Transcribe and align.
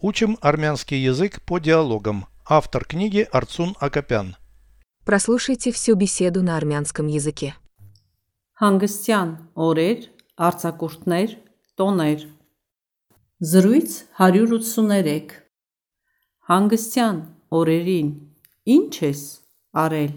Учим 0.00 0.38
армянский 0.40 0.98
язык 0.98 1.42
по 1.42 1.58
диалогам. 1.58 2.26
Автор 2.46 2.84
книги 2.84 3.26
Арцун 3.32 3.74
Акопян. 3.80 4.36
Прослушайте 5.04 5.72
всю 5.72 5.96
беседу 5.96 6.42
на 6.42 6.56
армянском 6.56 7.06
языке. 7.08 7.54
Հանգստյան 8.58 9.30
օրեր, 9.54 10.00
արձակուրդներ, 10.34 11.34
տոներ։ 11.78 12.24
Զրույց 13.38 13.90
183 14.18 15.36
Հանգստյան 16.50 17.18
օրերին 17.54 18.08
ինչ 18.74 18.94
ես 19.04 19.22
արել։ 19.82 20.14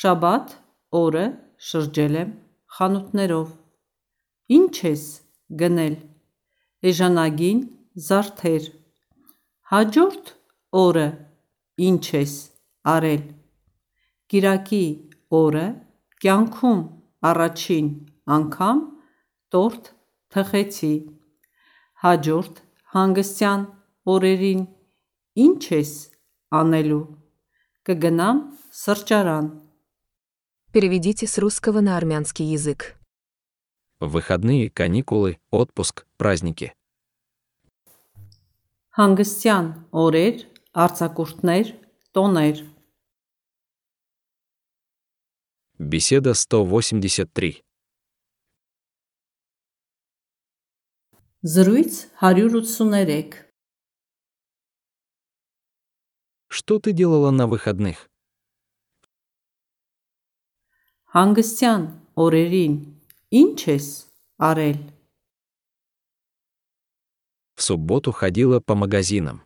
Շաբաթ 0.00 0.56
օրը 1.02 1.26
շրջել 1.70 2.18
եմ 2.22 2.32
խանութներով։ 2.76 3.48
Ինչ 4.58 4.74
ես 4.90 5.04
գնել։ 5.62 5.96
Էժանագին 6.90 7.60
զարդեր։ 8.08 8.64
Հաջորդ 9.71 10.33
օրը 10.75 11.07
ինչ 11.87 12.03
ես 12.15 12.33
արել։ 12.93 13.23
Կիրակի 14.31 14.85
օրը 15.41 15.65
կյանքում 16.23 16.81
առաջին 17.31 17.87
անգամ 18.35 18.81
տորտ 19.55 19.89
թխեցի։ 20.35 20.93
Հաջորդ 22.03 22.61
հանգստյան 22.95 23.65
օրերին 24.13 24.63
ինչ 25.45 25.63
ես 25.77 25.91
անելու։ 26.61 27.03
Կգնամ 27.87 28.39
սրճարան։ 28.83 29.51
Переведите 30.71 31.27
с 31.27 31.37
русского 31.37 31.81
на 31.81 31.97
армянский 31.97 32.45
язык. 32.45 32.95
Выходные, 33.99 34.69
каникулы, 34.69 35.37
отпуск, 35.51 36.05
праздники. 36.17 36.73
Հանգստյան 38.97 39.67
օրեր, 40.03 40.45
արձակուրդներ, 40.83 41.73
տոներ։ 42.11 42.63
Беседа 45.79 46.33
183. 46.33 47.63
Զրույց 51.43 51.93
183 52.21 53.51
Что 56.53 56.79
ты 56.79 56.91
делала 56.91 57.31
на 57.31 57.47
выходных? 57.47 58.07
Հանգստյան 61.15 61.85
օրերին 62.15 62.75
ինչ 63.41 63.57
ես 63.71 63.87
արել։ 64.37 64.77
В 67.55 67.61
субботу 67.63 68.11
ходила 68.11 68.59
по 68.59 68.75
магазинам. 68.75 69.45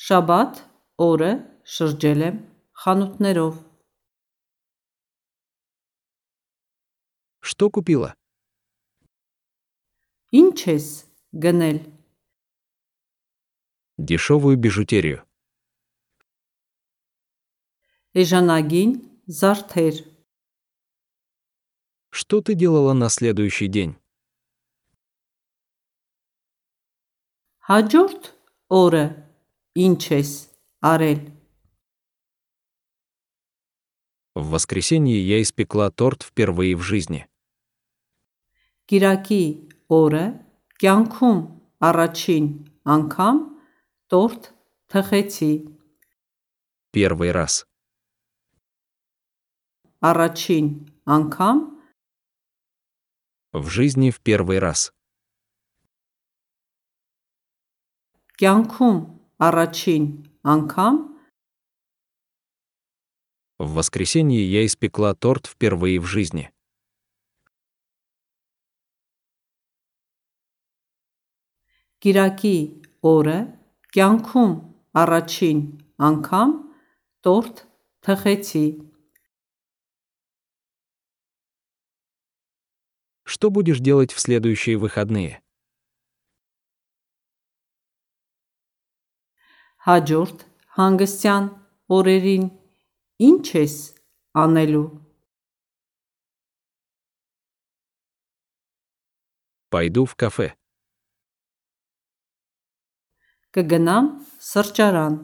Շաբաթ 0.00 0.60
օրը 1.04 1.32
շրջել 1.76 2.20
եմ 2.26 2.36
խանութներով։ 2.82 3.54
Что 7.50 7.68
купила? 7.68 8.16
Ինչ 10.32 10.56
ես 10.72 10.86
գնել։ 11.44 11.78
Дешевую 13.98 14.56
бижутерию. 14.56 15.24
Էժանագին 18.16 18.92
զարդեր։ 19.40 19.96
Что 22.10 22.40
ты 22.40 22.54
делала 22.54 22.92
на 22.92 23.08
следующий 23.08 23.68
день? 23.68 23.96
Հաջորդ 27.70 28.24
օրը 28.74 29.02
ինչ 29.78 30.02
ես 30.10 30.30
արել։ 30.90 31.20
В 34.34 34.44
воскресенье 34.54 35.18
я 35.22 35.38
испекла 35.42 35.90
торт 35.90 36.22
впервые 36.22 36.74
в 36.74 36.82
жизни. 36.82 37.26
Կիրակի 38.90 39.44
օրը 39.86 40.24
կյանքում 40.82 41.40
առաջին 41.90 42.46
անգամ 42.94 43.38
տորտ 44.10 44.50
թխեցի։ 44.90 45.52
Первый 46.90 47.30
раз. 47.30 47.62
Առաջին 50.02 50.66
անգամ 51.06 51.58
В 53.52 53.66
жизни 53.68 54.10
в 54.10 54.20
первый 54.20 54.58
раз. 54.58 54.90
կյանքում 58.40 58.98
առաջին 59.46 60.04
անգամ 60.54 60.94
В 63.60 63.74
воскресенье 63.74 64.40
я 64.40 64.64
испекла 64.64 65.14
торт 65.14 65.46
впервые 65.46 66.00
в 66.00 66.06
жизни. 66.06 66.48
Կիրակի 72.00 72.56
օրը 73.04 73.38
կյանքում 73.92 74.54
առաջին 75.02 75.60
անգամ 76.08 76.54
տորտ 77.28 77.60
թխեցի։ 78.08 78.66
Что 83.28 83.50
будешь 83.50 83.80
делать 83.80 84.12
в 84.12 84.20
следующие 84.20 84.78
выходные? 84.78 85.42
Հաջորդ 89.86 90.44
հանգստյան 90.76 91.46
օրերին 91.96 92.46
ինչ 93.28 93.44
ես 93.56 93.76
անելու։ 94.44 94.86
Пойду 99.70 100.04
в 100.04 100.16
кафе. 100.18 100.52
Կգնամ 103.54 104.06
սրճարան։ 104.38 105.14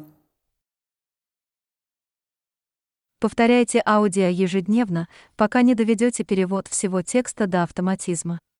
Повторяйте 3.18 3.82
аудио 3.84 4.28
ежедневно, 4.28 5.08
пока 5.36 5.62
не 5.62 5.74
доведете 5.74 6.22
перевод 6.22 6.68
всего 6.68 7.02
текста 7.02 7.46
до 7.46 7.62
автоматизма. 7.62 8.38